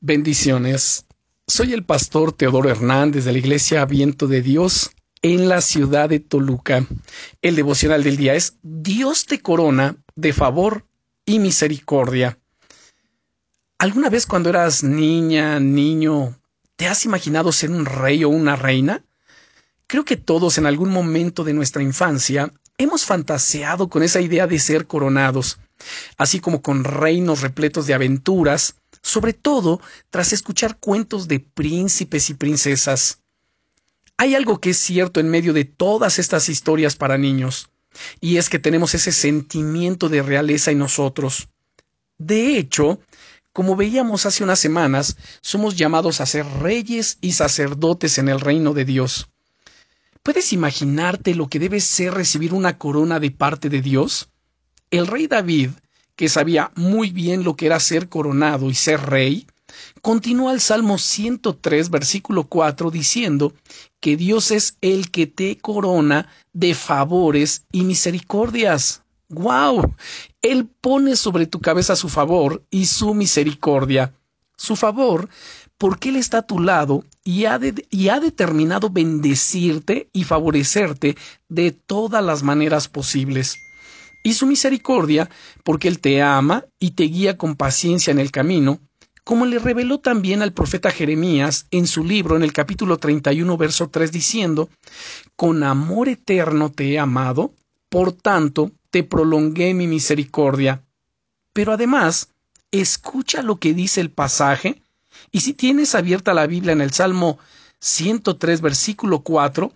Bendiciones. 0.00 1.06
Soy 1.48 1.72
el 1.72 1.84
pastor 1.84 2.32
Teodoro 2.32 2.70
Hernández 2.70 3.24
de 3.24 3.32
la 3.32 3.38
Iglesia 3.38 3.84
Viento 3.84 4.28
de 4.28 4.42
Dios 4.42 4.92
en 5.22 5.48
la 5.48 5.60
ciudad 5.60 6.08
de 6.08 6.20
Toluca. 6.20 6.86
El 7.42 7.56
devocional 7.56 8.04
del 8.04 8.16
día 8.16 8.36
es 8.36 8.58
Dios 8.62 9.26
te 9.26 9.40
corona 9.40 9.96
de 10.14 10.32
favor 10.32 10.86
y 11.26 11.40
misericordia. 11.40 12.38
¿Alguna 13.78 14.08
vez 14.08 14.24
cuando 14.24 14.50
eras 14.50 14.84
niña, 14.84 15.58
niño, 15.58 16.38
te 16.76 16.86
has 16.86 17.04
imaginado 17.04 17.50
ser 17.50 17.72
un 17.72 17.84
rey 17.84 18.22
o 18.22 18.28
una 18.28 18.54
reina? 18.54 19.04
Creo 19.88 20.04
que 20.04 20.16
todos 20.16 20.58
en 20.58 20.66
algún 20.66 20.90
momento 20.90 21.42
de 21.42 21.54
nuestra 21.54 21.82
infancia 21.82 22.52
hemos 22.76 23.04
fantaseado 23.04 23.88
con 23.88 24.04
esa 24.04 24.20
idea 24.20 24.46
de 24.46 24.60
ser 24.60 24.86
coronados, 24.86 25.58
así 26.16 26.40
como 26.40 26.62
con 26.62 26.84
reinos 26.84 27.40
repletos 27.40 27.86
de 27.86 27.94
aventuras, 27.94 28.76
sobre 29.02 29.32
todo 29.32 29.80
tras 30.10 30.32
escuchar 30.32 30.78
cuentos 30.78 31.28
de 31.28 31.40
príncipes 31.40 32.30
y 32.30 32.34
princesas. 32.34 33.20
Hay 34.16 34.34
algo 34.34 34.60
que 34.60 34.70
es 34.70 34.78
cierto 34.78 35.20
en 35.20 35.30
medio 35.30 35.52
de 35.52 35.64
todas 35.64 36.18
estas 36.18 36.48
historias 36.48 36.96
para 36.96 37.18
niños, 37.18 37.70
y 38.20 38.36
es 38.36 38.48
que 38.48 38.58
tenemos 38.58 38.94
ese 38.94 39.12
sentimiento 39.12 40.08
de 40.08 40.22
realeza 40.22 40.70
en 40.70 40.78
nosotros. 40.78 41.48
De 42.18 42.58
hecho, 42.58 43.00
como 43.52 43.76
veíamos 43.76 44.26
hace 44.26 44.44
unas 44.44 44.58
semanas, 44.58 45.16
somos 45.40 45.76
llamados 45.76 46.20
a 46.20 46.26
ser 46.26 46.46
reyes 46.60 47.18
y 47.20 47.32
sacerdotes 47.32 48.18
en 48.18 48.28
el 48.28 48.40
reino 48.40 48.74
de 48.74 48.84
Dios. 48.84 49.30
¿Puedes 50.22 50.52
imaginarte 50.52 51.34
lo 51.34 51.48
que 51.48 51.58
debe 51.58 51.80
ser 51.80 52.14
recibir 52.14 52.54
una 52.54 52.78
corona 52.78 53.18
de 53.18 53.30
parte 53.30 53.68
de 53.68 53.80
Dios? 53.82 54.30
El 54.90 55.06
rey 55.06 55.26
David 55.26 55.70
que 56.18 56.28
sabía 56.28 56.72
muy 56.74 57.10
bien 57.10 57.44
lo 57.44 57.54
que 57.54 57.66
era 57.66 57.78
ser 57.78 58.08
coronado 58.08 58.70
y 58.70 58.74
ser 58.74 59.00
rey, 59.02 59.46
continúa 60.02 60.52
el 60.52 60.60
Salmo 60.60 60.98
103, 60.98 61.90
versículo 61.90 62.48
4, 62.48 62.90
diciendo 62.90 63.52
que 64.00 64.16
Dios 64.16 64.50
es 64.50 64.76
el 64.80 65.12
que 65.12 65.28
te 65.28 65.58
corona 65.58 66.28
de 66.52 66.74
favores 66.74 67.62
y 67.70 67.84
misericordias. 67.84 69.02
¡Guau! 69.28 69.94
Él 70.42 70.66
pone 70.80 71.14
sobre 71.14 71.46
tu 71.46 71.60
cabeza 71.60 71.94
su 71.94 72.08
favor 72.08 72.64
y 72.68 72.86
su 72.86 73.14
misericordia. 73.14 74.12
Su 74.56 74.74
favor, 74.74 75.28
porque 75.76 76.08
Él 76.08 76.16
está 76.16 76.38
a 76.38 76.46
tu 76.46 76.58
lado 76.58 77.04
y 77.22 77.44
ha 77.44 77.58
determinado 77.60 78.90
bendecirte 78.90 80.08
y 80.12 80.24
favorecerte 80.24 81.16
de 81.48 81.70
todas 81.70 82.24
las 82.24 82.42
maneras 82.42 82.88
posibles 82.88 83.56
y 84.22 84.34
su 84.34 84.46
misericordia, 84.46 85.28
porque 85.64 85.88
Él 85.88 86.00
te 86.00 86.22
ama 86.22 86.64
y 86.78 86.92
te 86.92 87.04
guía 87.04 87.36
con 87.36 87.56
paciencia 87.56 88.10
en 88.10 88.18
el 88.18 88.30
camino, 88.30 88.80
como 89.24 89.44
le 89.44 89.58
reveló 89.58 90.00
también 90.00 90.40
al 90.40 90.54
profeta 90.54 90.90
Jeremías 90.90 91.66
en 91.70 91.86
su 91.86 92.02
libro 92.02 92.36
en 92.36 92.42
el 92.42 92.52
capítulo 92.54 92.96
31, 92.96 93.58
verso 93.58 93.90
3, 93.90 94.10
diciendo, 94.10 94.70
Con 95.36 95.62
amor 95.62 96.08
eterno 96.08 96.72
te 96.72 96.92
he 96.92 96.98
amado, 96.98 97.52
por 97.90 98.12
tanto 98.12 98.72
te 98.90 99.04
prolongué 99.04 99.74
mi 99.74 99.86
misericordia. 99.86 100.82
Pero 101.52 101.72
además, 101.72 102.30
escucha 102.70 103.42
lo 103.42 103.56
que 103.56 103.74
dice 103.74 104.00
el 104.00 104.10
pasaje, 104.10 104.80
y 105.30 105.40
si 105.40 105.52
tienes 105.52 105.94
abierta 105.94 106.32
la 106.32 106.46
Biblia 106.46 106.72
en 106.72 106.80
el 106.80 106.92
Salmo 106.92 107.38
103, 107.80 108.60
versículo 108.60 109.20
4, 109.20 109.72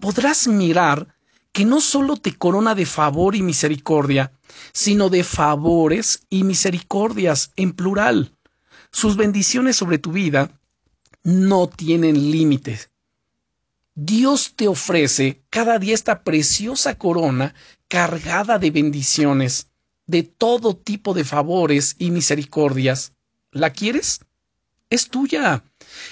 podrás 0.00 0.48
mirar 0.48 1.14
que 1.52 1.64
no 1.64 1.80
solo 1.80 2.16
te 2.16 2.34
corona 2.36 2.74
de 2.74 2.86
favor 2.86 3.36
y 3.36 3.42
misericordia, 3.42 4.32
sino 4.72 5.10
de 5.10 5.22
favores 5.22 6.26
y 6.30 6.44
misericordias 6.44 7.52
en 7.56 7.72
plural. 7.72 8.34
Sus 8.90 9.16
bendiciones 9.16 9.76
sobre 9.76 9.98
tu 9.98 10.12
vida 10.12 10.58
no 11.22 11.68
tienen 11.68 12.30
límites. 12.30 12.90
Dios 13.94 14.54
te 14.56 14.68
ofrece 14.68 15.42
cada 15.50 15.78
día 15.78 15.94
esta 15.94 16.22
preciosa 16.24 16.96
corona 16.96 17.54
cargada 17.88 18.58
de 18.58 18.70
bendiciones, 18.70 19.68
de 20.06 20.22
todo 20.22 20.74
tipo 20.74 21.12
de 21.12 21.24
favores 21.24 21.96
y 21.98 22.10
misericordias. 22.10 23.12
¿La 23.50 23.70
quieres? 23.70 24.20
Es 24.88 25.08
tuya. 25.08 25.62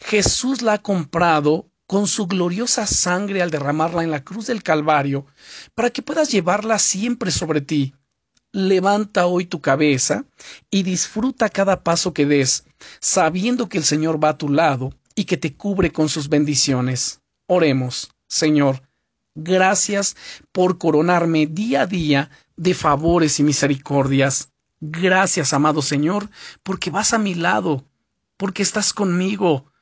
Jesús 0.00 0.62
la 0.62 0.74
ha 0.74 0.82
comprado 0.82 1.68
con 1.86 2.06
su 2.06 2.26
gloriosa 2.26 2.86
sangre 2.86 3.42
al 3.42 3.50
derramarla 3.50 4.02
en 4.02 4.10
la 4.10 4.24
cruz 4.24 4.46
del 4.46 4.62
Calvario, 4.62 5.26
para 5.74 5.90
que 5.90 6.02
puedas 6.02 6.30
llevarla 6.30 6.78
siempre 6.78 7.30
sobre 7.30 7.60
ti. 7.60 7.94
Levanta 8.52 9.26
hoy 9.26 9.46
tu 9.46 9.60
cabeza 9.60 10.24
y 10.70 10.84
disfruta 10.84 11.48
cada 11.48 11.82
paso 11.82 12.14
que 12.14 12.24
des, 12.24 12.64
sabiendo 13.00 13.68
que 13.68 13.78
el 13.78 13.84
Señor 13.84 14.22
va 14.22 14.30
a 14.30 14.38
tu 14.38 14.48
lado 14.48 14.94
y 15.14 15.24
que 15.24 15.36
te 15.36 15.54
cubre 15.54 15.92
con 15.92 16.08
sus 16.08 16.28
bendiciones. 16.28 17.20
Oremos, 17.46 18.10
Señor, 18.28 18.82
gracias 19.34 20.16
por 20.52 20.78
coronarme 20.78 21.46
día 21.46 21.82
a 21.82 21.86
día 21.86 22.30
de 22.56 22.74
favores 22.74 23.40
y 23.40 23.42
misericordias. 23.42 24.50
Gracias, 24.80 25.52
amado 25.52 25.82
Señor, 25.82 26.30
porque 26.62 26.90
vas 26.90 27.12
a 27.12 27.18
mi 27.18 27.34
lado, 27.34 27.84
porque 28.36 28.62
estás 28.62 28.92
conmigo, 28.92 29.72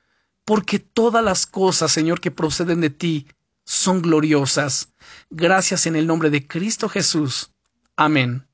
porque 0.45 0.79
todas 0.79 1.25
las 1.25 1.47
cosas, 1.47 1.93
Señor, 1.93 2.21
que 2.21 2.31
proceden 2.31 2.81
de 2.81 2.91
ti 2.91 3.27
son 3.65 4.03
gloriosas. 4.03 4.93
Gracias 5.31 5.87
en 5.87 5.97
el 5.97 6.07
nombre 6.07 6.31
de 6.31 6.47
Cristo 6.47 6.89
Jesús. 6.89 7.53
Amén. 7.97 8.47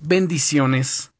Bendiciones. 0.00 1.12